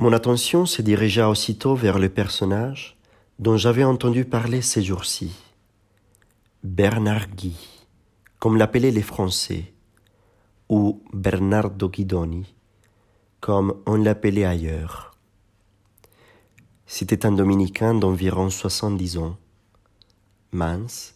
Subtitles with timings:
[0.00, 2.96] Mon attention se dirigea aussitôt vers le personnage
[3.38, 5.30] dont j'avais entendu parler ces jours-ci.
[6.64, 7.54] Bernard Guy,
[8.38, 9.74] comme l'appelaient les Français,
[10.70, 12.54] ou Bernardo Guidoni,
[13.40, 15.18] comme on l'appelait ailleurs.
[16.86, 19.36] C'était un dominicain d'environ soixante-dix ans,
[20.50, 21.14] mince,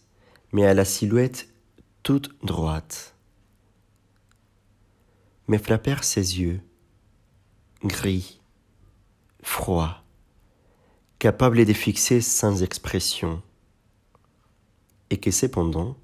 [0.51, 1.49] mais à la silhouette
[2.03, 3.15] toute droite.
[5.47, 6.61] Me frappèrent ses yeux,
[7.83, 8.39] gris,
[9.45, 10.03] froids,
[11.19, 13.41] capables de fixer sans expression,
[15.11, 15.95] et que cependant,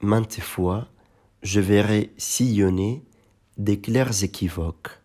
[0.00, 0.88] maintes fois,
[1.42, 3.02] je verrai sillonner
[3.56, 5.00] des clairs équivoques.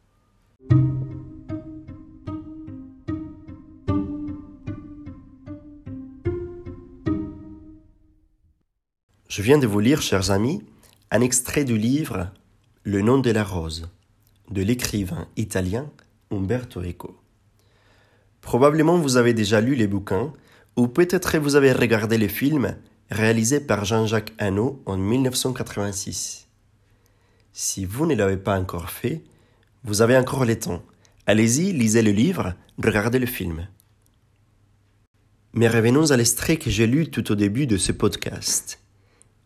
[9.30, 10.64] Je viens de vous lire, chers amis,
[11.12, 12.32] un extrait du livre
[12.84, 13.88] Le nom de la rose
[14.50, 15.92] de l'écrivain italien
[16.32, 17.16] Umberto Eco.
[18.46, 20.32] Probablement vous avez déjà lu les bouquins
[20.76, 22.78] ou peut-être vous avez regardé les films
[23.10, 26.48] réalisés par Jean-Jacques Hano en 1986.
[27.54, 29.24] Si vous ne l'avez pas encore fait,
[29.84, 30.84] vous avez encore le temps.
[31.26, 33.68] Allez-y, lisez le livre, regardez le film.
[35.54, 38.80] Mais revenons à l'extrait que j'ai lu tout au début de ce podcast.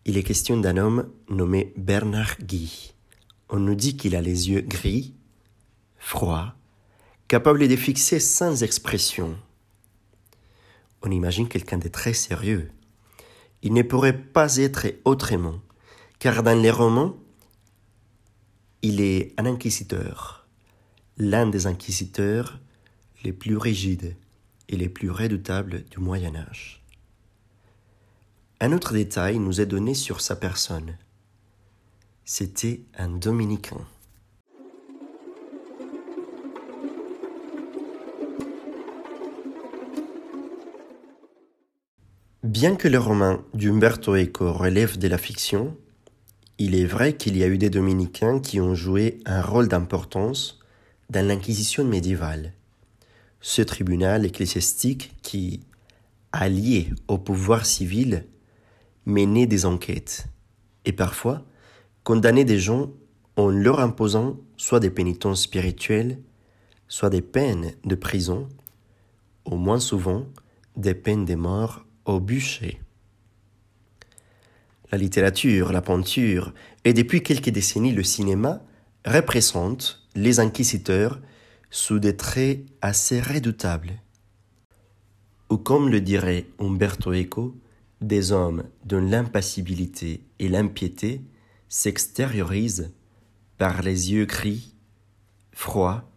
[0.03, 2.93] Il est question d'un homme nommé Bernard Guy.
[3.47, 5.15] On nous dit qu'il a les yeux gris,
[5.97, 6.58] froids,
[7.29, 9.37] capables de fixer sans expression.
[11.03, 12.71] On imagine quelqu'un de très sérieux.
[13.61, 15.59] Il ne pourrait pas être autrement,
[16.17, 17.15] car dans les romans,
[18.81, 20.47] il est un inquisiteur,
[21.17, 22.59] l'un des inquisiteurs
[23.23, 24.15] les plus rigides
[24.67, 26.81] et les plus redoutables du Moyen Âge.
[28.59, 30.97] Un autre détail nous est donné sur sa personne.
[32.25, 33.85] C'était un dominicain.
[42.49, 45.77] Bien que le roman d'Umberto Eco relève de la fiction,
[46.57, 50.59] il est vrai qu'il y a eu des dominicains qui ont joué un rôle d'importance
[51.11, 52.53] dans l'Inquisition médiévale,
[53.39, 55.59] ce tribunal ecclésiastique qui,
[56.31, 58.25] allié au pouvoir civil,
[59.05, 60.25] mener des enquêtes
[60.85, 61.45] et parfois
[62.03, 62.89] condamner des gens
[63.35, 66.17] en leur imposant soit des pénitences spirituelles,
[66.87, 68.49] soit des peines de prison,
[69.45, 70.25] au moins souvent
[70.77, 71.85] des peines de mort
[72.17, 72.81] bûcher.
[74.91, 76.51] La littérature, la peinture
[76.83, 78.63] et depuis quelques décennies le cinéma
[79.05, 81.19] représentent les inquisiteurs
[81.69, 84.01] sous des traits assez redoutables.
[85.51, 87.55] Ou comme le dirait Umberto Eco,
[88.01, 91.21] des hommes dont l'impassibilité et l'impiété
[91.67, 92.91] s'extériorisent
[93.57, 94.73] par les yeux gris,
[95.51, 96.09] froids,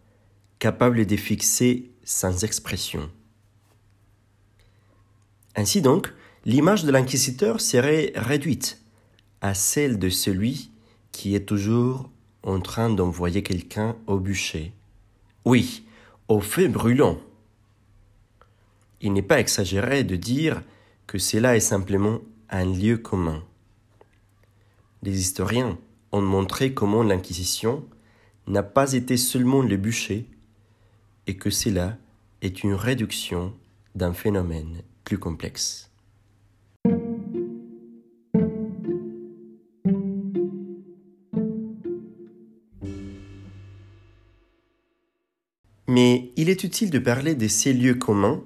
[0.59, 3.11] capables de fixer sans expression.
[5.55, 6.11] Ainsi donc,
[6.45, 8.81] l'image de l'inquisiteur serait réduite
[9.41, 10.71] à celle de celui
[11.11, 12.09] qui est toujours
[12.41, 14.73] en train d'envoyer quelqu'un au bûcher.
[15.45, 15.83] Oui,
[16.27, 17.19] au feu brûlant.
[19.01, 20.61] Il n'est pas exagéré de dire
[21.07, 22.19] que cela est simplement
[22.49, 23.43] un lieu commun.
[25.03, 25.77] Les historiens
[26.11, 27.85] ont montré comment l'Inquisition
[28.47, 30.25] n'a pas été seulement le bûcher
[31.27, 31.97] et que cela
[32.41, 33.53] est une réduction
[33.95, 35.89] d'un phénomène plus complexe.
[45.87, 48.41] Mais il est utile de parler de ces lieux communs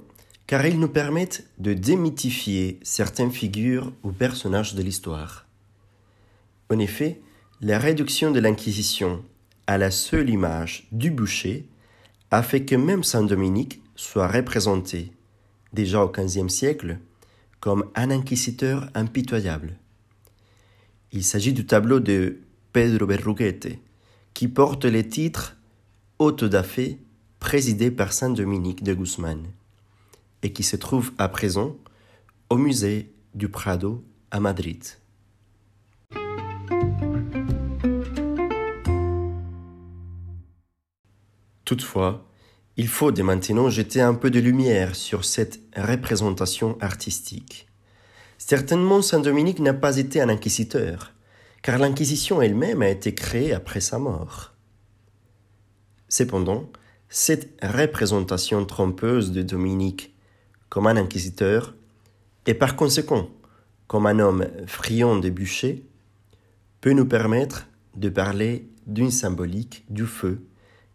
[0.48, 5.46] car ils nous permettent de démythifier certaines figures ou personnages de l'histoire.
[6.70, 7.22] En effet,
[7.62, 9.24] la réduction de l'Inquisition
[9.68, 11.68] à la seule image du boucher
[12.32, 15.12] a fait que même Saint Dominique soit représenté,
[15.78, 16.98] déjà au XVe siècle,
[17.60, 19.78] comme un inquisiteur impitoyable.
[21.12, 22.40] Il s'agit du tableau de
[22.74, 23.78] Pedro Berruguete,
[24.34, 25.56] qui porte les titres
[26.18, 26.98] Hôte d'Afé,
[27.40, 29.46] présidé par Saint Dominique de Guzman
[30.42, 31.76] et qui se trouve à présent
[32.50, 34.84] au musée du Prado à Madrid.
[41.66, 42.27] Toutefois,
[42.78, 47.68] il faut dès maintenant jeter un peu de lumière sur cette représentation artistique.
[48.38, 51.14] Certainement, Saint Dominique n'a pas été un inquisiteur,
[51.64, 54.54] car l'Inquisition elle-même a été créée après sa mort.
[56.08, 56.70] Cependant,
[57.10, 60.16] cette représentation trompeuse de Dominique
[60.70, 61.74] comme un inquisiteur,
[62.46, 63.30] et par conséquent
[63.88, 65.84] comme un homme friand de bûchers,
[66.82, 70.46] peut nous permettre de parler d'une symbolique du feu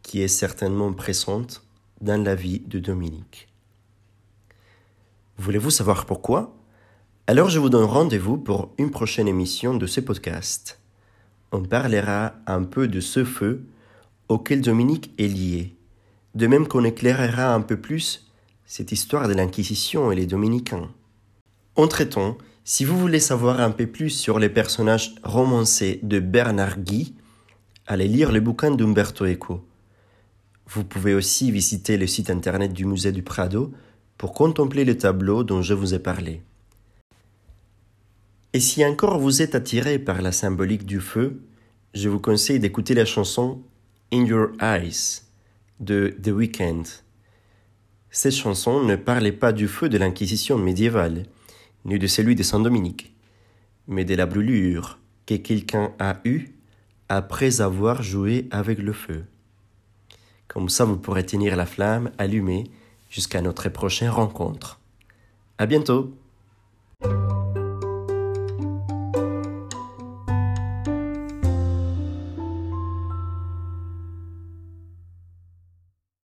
[0.03, 1.65] qui est certainement présente
[2.03, 3.49] dans la vie de Dominique.
[5.39, 6.55] Voulez-vous savoir pourquoi?
[7.27, 10.81] Alors je vous donne rendez-vous pour une prochaine émission de ce podcast.
[11.53, 13.65] On parlera un peu de ce feu
[14.29, 15.77] auquel Dominique est lié,
[16.35, 18.29] de même qu'on éclairera un peu plus
[18.67, 20.91] cette histoire de l'Inquisition et les dominicains.
[21.77, 27.15] Entre-temps, si vous voulez savoir un peu plus sur les personnages romancés de Bernard Guy,
[27.87, 29.65] allez lire le bouquin d'Umberto Eco.
[30.69, 33.73] Vous pouvez aussi visiter le site internet du musée du Prado
[34.17, 36.43] pour contempler le tableau dont je vous ai parlé.
[38.53, 41.43] Et si encore vous êtes attiré par la symbolique du feu,
[41.95, 43.63] je vous conseille d'écouter la chanson
[44.13, 45.23] In Your Eyes
[45.81, 46.83] de The Weeknd.
[48.11, 51.25] Cette chanson ne parlait pas du feu de l'Inquisition médiévale,
[51.87, 53.17] ni de celui de Saint-Dominique,
[53.89, 56.55] mais de la brûlure que quelqu'un a eue
[57.09, 59.25] après avoir joué avec le feu.
[60.53, 62.71] Comme ça, vous pourrez tenir la flamme allumée
[63.09, 64.81] jusqu'à notre prochaine rencontre.
[65.57, 66.15] À bientôt!